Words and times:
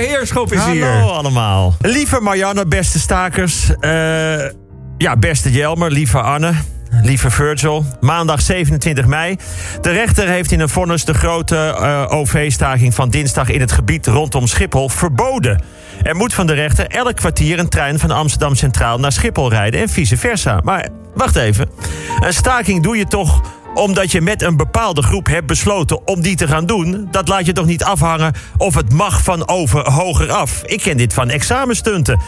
Heerschop 0.00 0.52
is 0.52 0.64
hier. 0.64 0.86
Hallo 0.86 1.10
allemaal. 1.10 1.74
Lieve 1.80 2.20
Marianne, 2.20 2.66
beste 2.66 2.98
stakers. 2.98 3.76
eh, 3.80 3.90
ja, 4.98 5.16
beste 5.18 5.50
Jelmer, 5.52 5.90
lieve 5.90 6.20
Anne. 6.20 6.52
Lieve 7.02 7.30
Virgil, 7.30 7.84
maandag 8.00 8.40
27 8.40 9.06
mei. 9.06 9.36
De 9.80 9.90
rechter 9.90 10.28
heeft 10.28 10.52
in 10.52 10.60
een 10.60 10.68
vonnis 10.68 11.04
de 11.04 11.14
grote 11.14 11.56
eh, 11.56 12.06
OV-staking 12.08 12.94
van 12.94 13.10
dinsdag 13.10 13.48
in 13.48 13.60
het 13.60 13.72
gebied 13.72 14.06
rondom 14.06 14.46
Schiphol 14.46 14.88
verboden. 14.88 15.62
Er 16.02 16.16
moet 16.16 16.34
van 16.34 16.46
de 16.46 16.52
rechter 16.52 16.86
elk 16.86 17.16
kwartier 17.16 17.58
een 17.58 17.68
trein 17.68 17.98
van 17.98 18.10
Amsterdam 18.10 18.54
Centraal 18.54 18.98
naar 18.98 19.12
Schiphol 19.12 19.50
rijden 19.50 19.80
en 19.80 19.88
vice 19.88 20.16
versa. 20.16 20.60
Maar 20.64 20.88
wacht 21.14 21.36
even. 21.36 21.70
Een 22.20 22.34
staking 22.34 22.82
doe 22.82 22.96
je 22.96 23.06
toch 23.06 23.42
omdat 23.74 24.12
je 24.12 24.20
met 24.20 24.42
een 24.42 24.56
bepaalde 24.56 25.02
groep 25.02 25.26
hebt 25.26 25.46
besloten 25.46 26.06
om 26.06 26.20
die 26.20 26.36
te 26.36 26.48
gaan 26.48 26.66
doen. 26.66 27.08
Dat 27.10 27.28
laat 27.28 27.46
je 27.46 27.52
toch 27.52 27.66
niet 27.66 27.84
afhangen 27.84 28.34
of 28.56 28.74
het 28.74 28.92
mag 28.92 29.22
van 29.22 29.48
over 29.48 29.90
hoger 29.90 30.32
af. 30.32 30.62
Ik 30.64 30.80
ken 30.80 30.96
dit 30.96 31.14
van 31.14 31.28
examenstunten. 31.28 32.20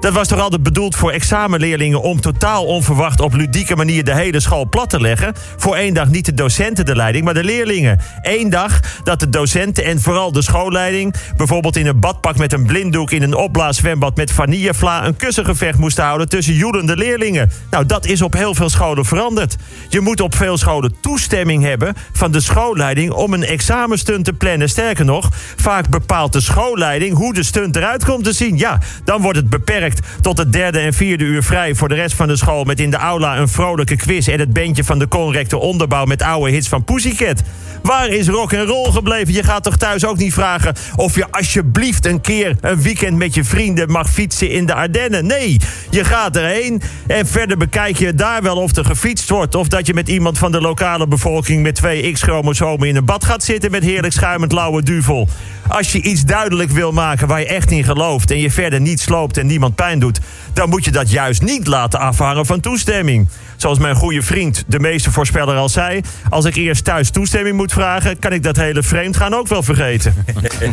Dat 0.00 0.12
was 0.12 0.28
toch 0.28 0.40
altijd 0.40 0.62
bedoeld 0.62 0.96
voor 0.96 1.10
examenleerlingen 1.10 2.02
om 2.02 2.20
totaal 2.20 2.64
onverwacht 2.64 3.20
op 3.20 3.34
ludieke 3.34 3.76
manier 3.76 4.04
de 4.04 4.14
hele 4.14 4.40
school 4.40 4.68
plat 4.68 4.90
te 4.90 5.00
leggen? 5.00 5.34
Voor 5.56 5.76
één 5.76 5.94
dag 5.94 6.08
niet 6.08 6.24
de 6.24 6.34
docenten 6.34 6.84
de 6.84 6.96
leiding, 6.96 7.24
maar 7.24 7.34
de 7.34 7.44
leerlingen. 7.44 8.00
Eén 8.22 8.50
dag 8.50 8.80
dat 9.04 9.20
de 9.20 9.28
docenten 9.28 9.84
en 9.84 10.00
vooral 10.00 10.32
de 10.32 10.42
schoolleiding 10.42 11.14
bijvoorbeeld 11.36 11.76
in 11.76 11.86
een 11.86 12.00
badpak 12.00 12.36
met 12.36 12.52
een 12.52 12.66
blinddoek 12.66 13.10
in 13.10 13.22
een 13.22 13.34
opblaaszwembad 13.34 14.16
met 14.16 14.32
vanillevla 14.32 15.06
een 15.06 15.16
kussengevecht 15.16 15.78
moesten 15.78 16.04
houden 16.04 16.28
tussen 16.28 16.54
joelende 16.54 16.96
leerlingen. 16.96 17.50
Nou, 17.70 17.86
dat 17.86 18.06
is 18.06 18.22
op 18.22 18.32
heel 18.32 18.54
veel 18.54 18.68
scholen 18.68 19.04
veranderd. 19.04 19.56
Je 19.88 20.00
moet 20.00 20.20
op 20.20 20.34
veel 20.34 20.58
scholen 20.58 20.94
toestemming 21.00 21.62
hebben 21.62 21.94
van 22.12 22.32
de 22.32 22.40
schoolleiding 22.40 23.12
om 23.12 23.34
een 23.34 23.44
examenstunt 23.44 24.24
te 24.24 24.32
plannen. 24.32 24.68
Sterker 24.68 25.04
nog, 25.04 25.28
vaak 25.56 25.88
bepaalt 25.88 26.32
de 26.32 26.40
schoolleiding 26.40 27.16
hoe 27.16 27.34
de 27.34 27.42
stunt 27.42 27.76
eruit 27.76 28.04
komt 28.04 28.24
te 28.24 28.32
zien. 28.32 28.56
Ja, 28.56 28.78
dan 29.04 29.22
wordt 29.22 29.38
het 29.38 29.50
beperkt 29.50 29.88
tot 30.20 30.38
het 30.38 30.52
derde 30.52 30.78
en 30.78 30.94
vierde 30.94 31.24
uur 31.24 31.42
vrij 31.42 31.74
voor 31.74 31.88
de 31.88 31.94
rest 31.94 32.14
van 32.14 32.28
de 32.28 32.36
school... 32.36 32.64
met 32.64 32.80
in 32.80 32.90
de 32.90 32.96
aula 32.96 33.38
een 33.38 33.48
vrolijke 33.48 33.96
quiz 33.96 34.28
en 34.28 34.38
het 34.38 34.52
bandje 34.52 34.84
van 34.84 34.98
de 34.98 35.08
correcte 35.08 35.58
onderbouw... 35.58 36.04
met 36.04 36.22
oude 36.22 36.50
hits 36.50 36.68
van 36.68 36.84
Pussycat. 36.84 37.42
Waar 37.82 38.08
is 38.08 38.28
rock 38.28 38.52
en 38.52 38.64
roll 38.64 38.90
gebleven? 38.90 39.34
Je 39.34 39.42
gaat 39.42 39.62
toch 39.62 39.76
thuis 39.76 40.04
ook 40.04 40.16
niet 40.16 40.32
vragen 40.32 40.74
of 40.96 41.14
je 41.14 41.26
alsjeblieft 41.30 42.06
een 42.06 42.20
keer 42.20 42.56
een 42.60 42.82
weekend 42.82 43.16
met 43.16 43.34
je 43.34 43.44
vrienden 43.44 43.90
mag 43.90 44.10
fietsen 44.10 44.50
in 44.50 44.66
de 44.66 44.74
Ardennen? 44.74 45.26
Nee, 45.26 45.60
je 45.90 46.04
gaat 46.04 46.36
erheen 46.36 46.82
en 47.06 47.26
verder 47.26 47.56
bekijk 47.56 47.98
je 47.98 48.14
daar 48.14 48.42
wel 48.42 48.56
of 48.56 48.76
er 48.76 48.84
gefietst 48.84 49.30
wordt... 49.30 49.54
of 49.54 49.68
dat 49.68 49.86
je 49.86 49.94
met 49.94 50.08
iemand 50.08 50.38
van 50.38 50.52
de 50.52 50.60
lokale 50.60 51.06
bevolking 51.06 51.62
met 51.62 51.74
twee 51.74 52.12
X-chromosomen 52.12 52.88
in 52.88 52.96
een 52.96 53.04
bad 53.04 53.24
gaat 53.24 53.44
zitten... 53.44 53.70
met 53.70 53.82
heerlijk 53.82 54.12
schuimend 54.12 54.52
lauwe 54.52 54.82
duvel. 54.82 55.28
Als 55.70 55.92
je 55.92 56.02
iets 56.02 56.24
duidelijk 56.24 56.70
wil 56.70 56.92
maken 56.92 57.28
waar 57.28 57.40
je 57.40 57.46
echt 57.46 57.70
in 57.70 57.84
gelooft... 57.84 58.30
en 58.30 58.38
je 58.38 58.50
verder 58.50 58.80
niet 58.80 59.00
sloopt 59.00 59.36
en 59.36 59.46
niemand 59.46 59.74
pijn 59.74 59.98
doet... 59.98 60.20
dan 60.52 60.68
moet 60.68 60.84
je 60.84 60.90
dat 60.90 61.10
juist 61.10 61.42
niet 61.42 61.66
laten 61.66 62.00
afhangen 62.00 62.46
van 62.46 62.60
toestemming. 62.60 63.28
Zoals 63.56 63.78
mijn 63.78 63.94
goede 63.94 64.22
vriend, 64.22 64.64
de 64.66 64.80
meeste 64.80 65.10
voorspeller 65.10 65.56
al 65.56 65.68
zei... 65.68 66.00
als 66.28 66.44
ik 66.44 66.54
eerst 66.54 66.84
thuis 66.84 67.10
toestemming 67.10 67.56
moet 67.56 67.72
vragen... 67.72 68.18
kan 68.18 68.32
ik 68.32 68.42
dat 68.42 68.56
hele 68.56 68.82
vreemdgaan 68.82 69.34
ook 69.34 69.48
wel 69.48 69.62
vergeten. 69.62 70.14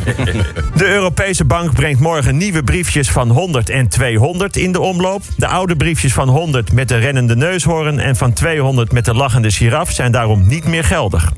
De 0.76 0.88
Europese 0.88 1.46
Bank 1.46 1.74
brengt 1.74 2.00
morgen 2.00 2.38
nieuwe 2.38 2.64
briefjes 2.64 3.10
van 3.10 3.30
100 3.30 3.70
en 3.70 3.88
200 3.88 4.58
in 4.58 4.72
de 4.72 4.80
omloop. 4.80 5.22
De 5.36 5.48
oude 5.48 5.76
briefjes 5.76 6.14
van 6.14 6.30
100 6.30 6.72
met 6.72 6.88
de 6.88 6.98
rennende 6.98 7.36
neushoorn... 7.36 8.00
en 8.00 8.16
van 8.16 8.34
200 8.34 8.92
met 8.92 9.06
de 9.06 9.14
lachende 9.14 9.52
giraf 9.52 9.92
zijn 9.92 10.12
daarom 10.12 10.48
niet 10.48 10.66
meer 10.66 10.84
geldig. 10.84 11.32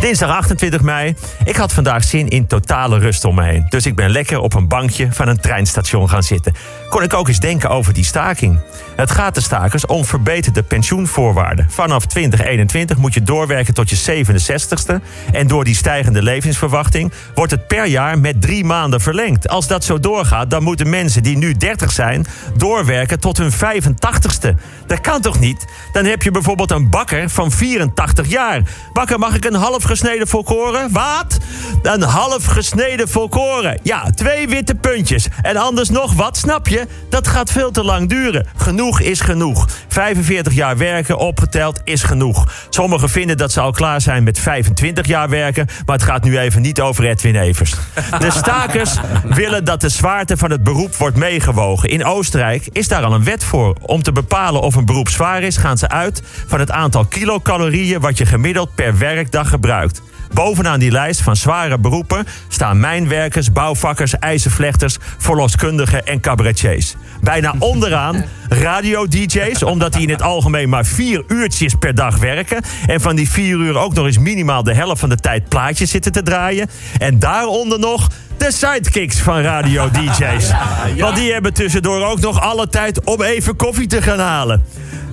Dinsdag 0.00 0.30
28 0.30 0.80
mei. 0.80 1.14
Ik 1.44 1.56
had 1.56 1.72
vandaag 1.72 2.04
zin 2.04 2.28
in 2.28 2.46
totale 2.46 2.98
rust 2.98 3.24
om 3.24 3.34
me 3.34 3.44
heen. 3.44 3.66
Dus 3.68 3.86
ik 3.86 3.94
ben 3.94 4.10
lekker 4.10 4.40
op 4.40 4.54
een 4.54 4.68
bankje 4.68 5.08
van 5.12 5.28
een 5.28 5.40
treinstation 5.40 6.08
gaan 6.08 6.22
zitten. 6.22 6.54
Kon 6.88 7.02
ik 7.02 7.14
ook 7.14 7.28
eens 7.28 7.40
denken 7.40 7.70
over 7.70 7.92
die 7.92 8.04
staking. 8.04 8.58
Het 8.96 9.10
gaat 9.10 9.34
de 9.34 9.40
stakers 9.40 9.86
om 9.86 10.04
verbeterde 10.04 10.62
pensioenvoorwaarden. 10.62 11.66
Vanaf 11.70 12.06
2021 12.06 12.96
moet 12.96 13.14
je 13.14 13.22
doorwerken 13.22 13.74
tot 13.74 13.90
je 13.90 14.24
67ste. 14.24 14.94
En 15.32 15.46
door 15.46 15.64
die 15.64 15.74
stijgende 15.74 16.22
levensverwachting 16.22 17.12
wordt 17.34 17.50
het 17.50 17.66
per 17.66 17.86
jaar 17.86 18.18
met 18.18 18.40
drie 18.40 18.64
maanden 18.64 19.00
verlengd. 19.00 19.48
Als 19.48 19.66
dat 19.66 19.84
zo 19.84 20.00
doorgaat, 20.00 20.50
dan 20.50 20.62
moeten 20.62 20.90
mensen 20.90 21.22
die 21.22 21.36
nu 21.36 21.52
30 21.52 21.92
zijn 21.92 22.26
doorwerken 22.56 23.20
tot 23.20 23.38
hun 23.38 23.52
85ste. 23.52 24.54
Dat 24.86 25.00
kan 25.00 25.20
toch 25.20 25.38
niet? 25.40 25.64
Dan 25.92 26.04
heb 26.04 26.22
je 26.22 26.30
bijvoorbeeld 26.30 26.70
een 26.70 26.90
bakker 26.90 27.30
van 27.30 27.50
84 27.50 28.26
jaar. 28.28 28.62
Bakker, 28.92 29.18
mag 29.18 29.34
ik 29.34 29.44
een 29.44 29.54
half 29.66 29.82
gesneden 29.82 30.28
volkoren? 30.28 30.92
Wat? 30.92 31.38
Een 31.82 32.02
half 32.02 32.44
gesneden 32.44 33.08
volkoren. 33.08 33.78
Ja, 33.82 34.10
twee 34.10 34.48
witte 34.48 34.74
puntjes. 34.74 35.28
En 35.42 35.56
anders 35.56 35.88
nog 35.88 36.12
wat, 36.12 36.36
snap 36.36 36.68
je? 36.68 36.86
Dat 37.08 37.28
gaat 37.28 37.50
veel 37.50 37.70
te 37.70 37.84
lang 37.84 38.08
duren. 38.08 38.46
Genoeg 38.56 39.00
is 39.00 39.20
genoeg. 39.20 39.68
45 39.88 40.52
jaar 40.52 40.76
werken 40.76 41.18
opgeteld 41.18 41.80
is 41.84 42.02
genoeg. 42.02 42.52
Sommigen 42.68 43.08
vinden 43.08 43.36
dat 43.36 43.52
ze 43.52 43.60
al 43.60 43.70
klaar 43.70 44.00
zijn 44.00 44.24
met 44.24 44.38
25 44.38 45.06
jaar 45.06 45.28
werken... 45.28 45.66
maar 45.86 45.96
het 45.96 46.04
gaat 46.04 46.24
nu 46.24 46.38
even 46.38 46.62
niet 46.62 46.80
over 46.80 47.04
Edwin 47.04 47.36
Evers. 47.36 47.74
De 48.18 48.30
stakers 48.30 48.94
willen 49.24 49.64
dat 49.64 49.80
de 49.80 49.88
zwaarte 49.88 50.36
van 50.36 50.50
het 50.50 50.62
beroep 50.62 50.96
wordt 50.96 51.16
meegewogen. 51.16 51.88
In 51.88 52.04
Oostenrijk 52.04 52.68
is 52.72 52.88
daar 52.88 53.02
al 53.02 53.12
een 53.12 53.24
wet 53.24 53.44
voor. 53.44 53.76
Om 53.82 54.02
te 54.02 54.12
bepalen 54.12 54.60
of 54.60 54.74
een 54.74 54.84
beroep 54.84 55.08
zwaar 55.08 55.42
is, 55.42 55.56
gaan 55.56 55.78
ze 55.78 55.88
uit... 55.88 56.22
van 56.46 56.60
het 56.60 56.70
aantal 56.70 57.04
kilocalorieën 57.04 58.00
wat 58.00 58.18
je 58.18 58.26
gemiddeld 58.26 58.74
per 58.74 58.98
werkdag 58.98 59.54
gebruikt. 59.56 60.02
Bovenaan 60.32 60.78
die 60.78 60.90
lijst 60.90 61.22
van 61.22 61.36
zware 61.36 61.78
beroepen 61.78 62.26
staan 62.48 62.80
mijnwerkers, 62.80 63.52
bouwvakkers, 63.52 64.18
ijzervlechters, 64.18 64.96
verloskundigen 65.18 66.06
en 66.06 66.20
cabaretiers. 66.20 66.94
Bijna 67.20 67.54
onderaan 67.72 68.24
radio-dj's, 68.48 69.62
omdat 69.62 69.92
die 69.92 70.02
in 70.02 70.10
het 70.10 70.22
algemeen 70.22 70.68
maar 70.68 70.84
vier 70.84 71.24
uurtjes 71.28 71.74
per 71.74 71.94
dag 71.94 72.18
werken. 72.18 72.62
En 72.86 73.00
van 73.00 73.16
die 73.16 73.30
vier 73.30 73.56
uur 73.56 73.78
ook 73.78 73.94
nog 73.94 74.06
eens 74.06 74.18
minimaal 74.18 74.62
de 74.62 74.74
helft 74.74 75.00
van 75.00 75.08
de 75.08 75.16
tijd 75.16 75.48
plaatjes 75.48 75.90
zitten 75.90 76.12
te 76.12 76.22
draaien. 76.22 76.68
En 76.98 77.18
daaronder 77.18 77.78
nog 77.78 78.08
de 78.38 78.52
sidekicks 78.52 79.18
van 79.18 79.40
radio-dj's. 79.40 80.50
Want 80.98 81.16
die 81.16 81.32
hebben 81.32 81.52
tussendoor 81.52 82.04
ook 82.04 82.20
nog 82.20 82.40
alle 82.40 82.68
tijd 82.68 83.04
om 83.04 83.22
even 83.22 83.56
koffie 83.56 83.86
te 83.86 84.02
gaan 84.02 84.18
halen. 84.18 84.64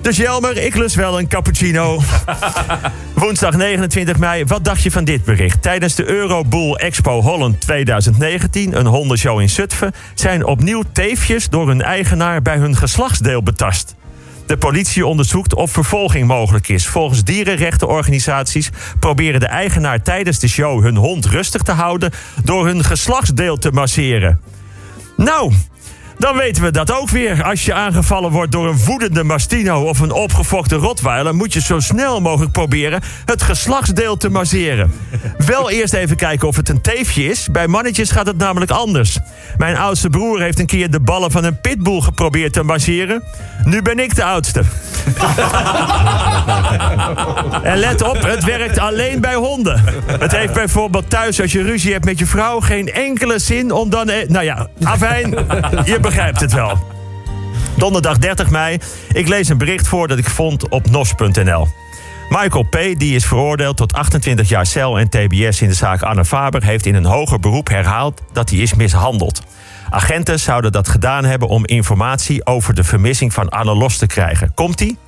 Dus 0.02 0.16
Jelmer, 0.16 0.56
ik 0.56 0.74
lust 0.74 0.94
wel 0.94 1.18
een 1.18 1.28
cappuccino. 1.28 2.00
Woensdag 3.14 3.56
29 3.56 4.18
mei, 4.18 4.44
wat 4.44 4.64
dacht 4.64 4.82
je 4.82 4.90
van 4.90 5.04
dit 5.04 5.24
bericht? 5.24 5.62
Tijdens 5.62 5.94
de 5.94 6.08
Eurobool 6.08 6.78
Expo 6.78 7.22
Holland 7.22 7.60
2019, 7.60 8.78
een 8.78 8.86
hondenshow 8.86 9.40
in 9.40 9.50
Zutphen... 9.50 9.92
zijn 10.14 10.46
opnieuw 10.46 10.82
teefjes 10.92 11.48
door 11.48 11.68
hun 11.68 11.82
eigenaar 11.82 12.42
bij 12.42 12.56
hun 12.56 12.76
geslachtsdeel 12.76 13.42
betast. 13.42 13.94
De 14.46 14.56
politie 14.56 15.06
onderzoekt 15.06 15.54
of 15.54 15.70
vervolging 15.70 16.26
mogelijk 16.26 16.68
is. 16.68 16.86
Volgens 16.86 17.24
dierenrechtenorganisaties 17.24 18.70
proberen 18.98 19.40
de 19.40 19.46
eigenaar 19.46 20.02
tijdens 20.02 20.38
de 20.38 20.48
show 20.48 20.82
hun 20.82 20.96
hond 20.96 21.26
rustig 21.26 21.62
te 21.62 21.72
houden... 21.72 22.10
door 22.44 22.66
hun 22.66 22.84
geslachtsdeel 22.84 23.56
te 23.56 23.70
masseren. 23.70 24.40
Nou, 25.16 25.52
dan 26.24 26.36
weten 26.36 26.62
we 26.62 26.70
dat 26.70 26.92
ook 26.92 27.10
weer. 27.10 27.42
Als 27.42 27.64
je 27.64 27.74
aangevallen 27.74 28.30
wordt 28.30 28.52
door 28.52 28.68
een 28.68 28.84
woedende 28.84 29.24
mastino 29.24 29.82
of 29.82 30.00
een 30.00 30.12
opgefokte 30.12 30.76
rotweiler... 30.76 31.34
moet 31.34 31.52
je 31.52 31.60
zo 31.60 31.80
snel 31.80 32.20
mogelijk 32.20 32.52
proberen 32.52 33.02
het 33.24 33.42
geslachtsdeel 33.42 34.16
te 34.16 34.28
masseren. 34.28 34.92
Wel 35.46 35.70
eerst 35.70 35.92
even 35.92 36.16
kijken 36.16 36.48
of 36.48 36.56
het 36.56 36.68
een 36.68 36.80
teefje 36.80 37.24
is. 37.24 37.48
Bij 37.52 37.68
mannetjes 37.68 38.10
gaat 38.10 38.26
het 38.26 38.36
namelijk 38.36 38.70
anders. 38.70 39.18
Mijn 39.56 39.76
oudste 39.76 40.10
broer 40.10 40.40
heeft 40.40 40.58
een 40.58 40.66
keer 40.66 40.90
de 40.90 41.00
ballen 41.00 41.30
van 41.30 41.44
een 41.44 41.60
pitbull 41.60 42.00
geprobeerd 42.00 42.52
te 42.52 42.62
masseren. 42.62 43.22
Nu 43.64 43.82
ben 43.82 43.98
ik 43.98 44.14
de 44.14 44.24
oudste. 44.24 44.62
en 47.64 47.76
let 47.76 48.02
op, 48.02 48.22
het 48.22 48.44
werkt 48.44 48.78
alleen 48.78 49.20
bij 49.20 49.34
honden. 49.34 49.82
Het 50.06 50.32
heeft 50.32 50.52
bijvoorbeeld 50.52 51.10
thuis, 51.10 51.40
als 51.40 51.52
je 51.52 51.62
ruzie 51.62 51.92
hebt 51.92 52.04
met 52.04 52.18
je 52.18 52.26
vrouw... 52.26 52.60
geen 52.60 52.92
enkele 52.92 53.38
zin 53.38 53.72
om 53.72 53.90
dan... 53.90 54.08
eh, 54.08 54.28
Nou 54.28 54.44
ja, 54.44 54.68
afijn, 54.82 55.30
je 55.84 55.98
begrijpt 56.00 56.40
het 56.40 56.52
wel. 56.52 56.78
Donderdag 57.76 58.18
30 58.18 58.50
mei. 58.50 58.78
Ik 59.12 59.28
lees 59.28 59.48
een 59.48 59.58
bericht 59.58 59.88
voor 59.88 60.08
dat 60.08 60.18
ik 60.18 60.30
vond 60.30 60.68
op 60.68 60.90
nos.nl. 60.90 61.68
Michael 62.28 62.62
P., 62.70 62.78
die 62.98 63.14
is 63.14 63.24
veroordeeld 63.26 63.76
tot 63.76 63.92
28 63.92 64.48
jaar 64.48 64.66
cel 64.66 64.98
en 64.98 65.08
tbs 65.08 65.60
in 65.62 65.68
de 65.68 65.74
zaak 65.74 66.02
Anne 66.02 66.24
Faber... 66.24 66.64
heeft 66.64 66.86
in 66.86 66.94
een 66.94 67.04
hoger 67.04 67.40
beroep 67.40 67.68
herhaald 67.68 68.20
dat 68.32 68.50
hij 68.50 68.58
is 68.58 68.74
mishandeld. 68.74 69.42
Agenten 69.90 70.40
zouden 70.40 70.72
dat 70.72 70.88
gedaan 70.88 71.24
hebben 71.24 71.48
om 71.48 71.66
informatie 71.66 72.46
over 72.46 72.74
de 72.74 72.84
vermissing 72.84 73.32
van 73.32 73.48
Anne 73.48 73.74
los 73.74 73.96
te 73.96 74.06
krijgen. 74.06 74.54
Komt-ie? 74.54 74.98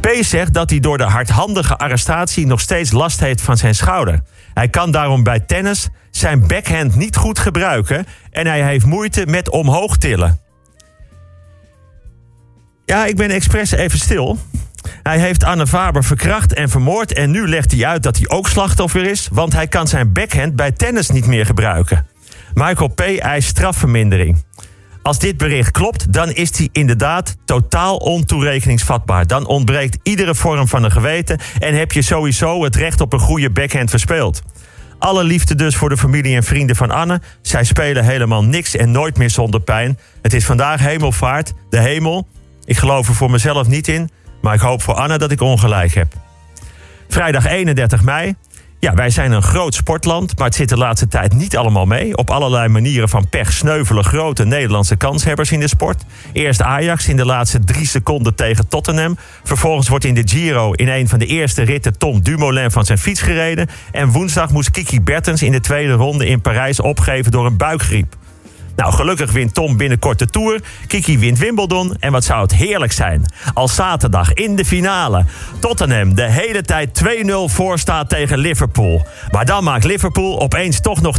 P. 0.00 0.08
zegt 0.20 0.54
dat 0.54 0.70
hij 0.70 0.80
door 0.80 0.98
de 0.98 1.04
hardhandige 1.04 1.76
arrestatie 1.76 2.46
nog 2.46 2.60
steeds 2.60 2.90
last 2.90 3.20
heeft 3.20 3.40
van 3.40 3.56
zijn 3.56 3.74
schouder. 3.74 4.20
Hij 4.54 4.68
kan 4.68 4.90
daarom 4.90 5.22
bij 5.22 5.40
tennis 5.40 5.88
zijn 6.10 6.46
backhand 6.46 6.96
niet 6.96 7.16
goed 7.16 7.38
gebruiken 7.38 8.06
en 8.30 8.46
hij 8.46 8.62
heeft 8.62 8.86
moeite 8.86 9.26
met 9.26 9.50
omhoog 9.50 9.96
tillen. 9.96 10.40
Ja, 12.84 13.06
ik 13.06 13.16
ben 13.16 13.30
expres 13.30 13.70
even 13.70 13.98
stil. 13.98 14.38
Hij 15.02 15.18
heeft 15.18 15.44
Anne 15.44 15.66
Faber 15.66 16.04
verkracht 16.04 16.54
en 16.54 16.68
vermoord 16.68 17.12
en 17.12 17.30
nu 17.30 17.48
legt 17.48 17.72
hij 17.72 17.86
uit 17.86 18.02
dat 18.02 18.16
hij 18.16 18.28
ook 18.28 18.48
slachtoffer 18.48 19.06
is, 19.06 19.28
want 19.32 19.52
hij 19.52 19.66
kan 19.66 19.88
zijn 19.88 20.12
backhand 20.12 20.56
bij 20.56 20.72
tennis 20.72 21.10
niet 21.10 21.26
meer 21.26 21.46
gebruiken. 21.46 22.06
Michael 22.54 22.88
P. 22.88 23.00
eist 23.00 23.48
strafvermindering. 23.48 24.44
Als 25.02 25.18
dit 25.18 25.36
bericht 25.36 25.70
klopt, 25.70 26.12
dan 26.12 26.30
is 26.30 26.58
hij 26.58 26.68
inderdaad 26.72 27.36
totaal 27.44 27.96
ontoerekeningsvatbaar. 27.96 29.26
Dan 29.26 29.46
ontbreekt 29.46 29.98
iedere 30.02 30.34
vorm 30.34 30.68
van 30.68 30.84
een 30.84 30.90
geweten 30.90 31.38
en 31.58 31.74
heb 31.74 31.92
je 31.92 32.02
sowieso 32.02 32.64
het 32.64 32.76
recht 32.76 33.00
op 33.00 33.12
een 33.12 33.18
goede 33.18 33.50
backhand 33.50 33.90
verspeeld. 33.90 34.42
Alle 34.98 35.24
liefde 35.24 35.54
dus 35.54 35.76
voor 35.76 35.88
de 35.88 35.96
familie 35.96 36.36
en 36.36 36.42
vrienden 36.42 36.76
van 36.76 36.90
Anne. 36.90 37.20
Zij 37.42 37.64
spelen 37.64 38.04
helemaal 38.04 38.44
niks 38.44 38.76
en 38.76 38.90
nooit 38.90 39.18
meer 39.18 39.30
zonder 39.30 39.60
pijn. 39.60 39.98
Het 40.22 40.32
is 40.32 40.44
vandaag 40.44 40.80
hemelvaart, 40.80 41.52
de 41.70 41.80
hemel. 41.80 42.28
Ik 42.64 42.76
geloof 42.76 43.08
er 43.08 43.14
voor 43.14 43.30
mezelf 43.30 43.66
niet 43.66 43.88
in, 43.88 44.10
maar 44.42 44.54
ik 44.54 44.60
hoop 44.60 44.82
voor 44.82 44.94
Anne 44.94 45.18
dat 45.18 45.30
ik 45.30 45.40
ongelijk 45.40 45.94
heb. 45.94 46.14
Vrijdag 47.08 47.46
31 47.46 48.02
mei. 48.02 48.34
Ja, 48.80 48.94
wij 48.94 49.10
zijn 49.10 49.32
een 49.32 49.42
groot 49.42 49.74
sportland, 49.74 50.38
maar 50.38 50.46
het 50.46 50.54
zit 50.54 50.68
de 50.68 50.76
laatste 50.76 51.08
tijd 51.08 51.32
niet 51.34 51.56
allemaal 51.56 51.86
mee. 51.86 52.16
Op 52.16 52.30
allerlei 52.30 52.68
manieren 52.68 53.08
van 53.08 53.28
pech 53.28 53.52
sneuvelen 53.52 54.04
grote 54.04 54.44
Nederlandse 54.44 54.96
kanshebbers 54.96 55.52
in 55.52 55.60
de 55.60 55.68
sport. 55.68 56.02
Eerst 56.32 56.62
Ajax 56.62 57.08
in 57.08 57.16
de 57.16 57.24
laatste 57.24 57.64
drie 57.64 57.86
seconden 57.86 58.34
tegen 58.34 58.68
Tottenham. 58.68 59.16
Vervolgens 59.44 59.88
wordt 59.88 60.04
in 60.04 60.14
de 60.14 60.22
Giro 60.24 60.72
in 60.72 60.88
een 60.88 61.08
van 61.08 61.18
de 61.18 61.26
eerste 61.26 61.62
ritten 61.62 61.98
Tom 61.98 62.22
Dumoulin 62.22 62.70
van 62.70 62.84
zijn 62.84 62.98
fiets 62.98 63.20
gereden. 63.20 63.68
En 63.92 64.08
woensdag 64.08 64.50
moest 64.50 64.70
Kiki 64.70 65.00
Bertens 65.00 65.42
in 65.42 65.52
de 65.52 65.60
tweede 65.60 65.92
ronde 65.92 66.26
in 66.26 66.40
Parijs 66.40 66.80
opgeven 66.80 67.30
door 67.30 67.46
een 67.46 67.56
buikgriep. 67.56 68.16
Nou, 68.80 68.92
gelukkig 68.92 69.32
wint 69.32 69.54
Tom 69.54 69.76
binnenkort 69.76 70.18
de 70.18 70.26
Tour. 70.26 70.60
Kiki 70.86 71.18
wint 71.18 71.38
Wimbledon. 71.38 71.96
En 71.98 72.12
wat 72.12 72.24
zou 72.24 72.42
het 72.42 72.54
heerlijk 72.54 72.92
zijn 72.92 73.32
als 73.54 73.74
zaterdag 73.74 74.32
in 74.32 74.56
de 74.56 74.64
finale 74.64 75.24
Tottenham 75.58 76.14
de 76.14 76.30
hele 76.30 76.62
tijd 76.62 77.02
2-0 77.04 77.32
voor 77.46 77.78
staat 77.78 78.08
tegen 78.08 78.38
Liverpool. 78.38 79.06
Maar 79.30 79.44
dan 79.44 79.64
maakt 79.64 79.84
Liverpool 79.84 80.40
opeens 80.40 80.80
toch 80.80 81.00
nog 81.00 81.16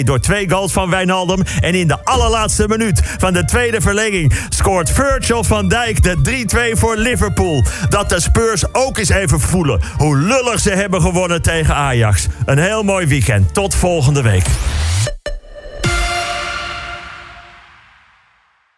2-2 0.00 0.02
door 0.04 0.20
twee 0.20 0.50
goals 0.50 0.72
van 0.72 0.90
Wijnaldum. 0.90 1.42
En 1.60 1.74
in 1.74 1.88
de 1.88 2.04
allerlaatste 2.04 2.68
minuut 2.68 3.02
van 3.18 3.32
de 3.32 3.44
tweede 3.44 3.80
verlenging 3.80 4.34
scoort 4.48 4.90
Virgil 4.90 5.44
van 5.44 5.68
Dijk 5.68 6.02
de 6.02 6.46
3-2 6.74 6.78
voor 6.78 6.96
Liverpool. 6.96 7.64
Dat 7.88 8.08
de 8.08 8.20
Spurs 8.20 8.74
ook 8.74 8.98
eens 8.98 9.08
even 9.08 9.40
voelen 9.40 9.80
hoe 9.96 10.16
lullig 10.16 10.60
ze 10.60 10.70
hebben 10.70 11.00
gewonnen 11.00 11.42
tegen 11.42 11.74
Ajax. 11.74 12.26
Een 12.44 12.58
heel 12.58 12.82
mooi 12.82 13.06
weekend. 13.06 13.54
Tot 13.54 13.74
volgende 13.74 14.22
week. 14.22 14.46